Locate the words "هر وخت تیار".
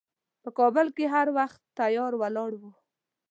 1.15-2.13